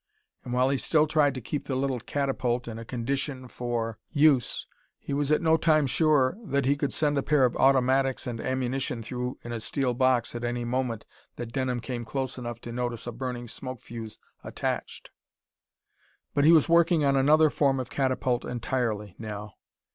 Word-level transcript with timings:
And 0.43 0.51
while 0.51 0.71
he 0.71 0.77
still 0.79 1.05
tried 1.05 1.35
to 1.35 1.41
keep 1.41 1.65
the 1.65 1.75
little 1.75 1.99
catapult 1.99 2.67
in 2.67 2.79
a 2.79 2.83
condition 2.83 3.47
for 3.47 3.99
use, 4.09 4.65
he 4.97 5.13
was 5.13 5.31
at 5.31 5.43
no 5.43 5.57
time 5.57 5.85
sure 5.85 6.35
that 6.43 6.65
he 6.65 6.75
could 6.75 6.91
send 6.91 7.19
a 7.19 7.21
pair 7.21 7.45
of 7.45 7.55
automatics 7.57 8.25
and 8.25 8.41
ammunition 8.41 9.03
through 9.03 9.37
in 9.43 9.51
a 9.51 9.59
steel 9.59 9.93
box 9.93 10.33
at 10.33 10.43
any 10.43 10.65
moment 10.65 11.05
that 11.35 11.53
Denham 11.53 11.81
came 11.81 12.03
close 12.03 12.39
enough 12.39 12.59
to 12.61 12.71
notice 12.71 13.05
a 13.05 13.11
burning 13.11 13.47
smoke 13.47 13.79
fuse 13.83 14.17
attached. 14.43 15.11
But 16.33 16.45
he 16.45 16.51
was 16.51 16.67
working 16.67 17.05
on 17.05 17.15
another 17.15 17.51
form 17.51 17.79
of 17.79 17.91
catapult 17.91 18.43
entirely, 18.43 19.13
now. 19.19 19.53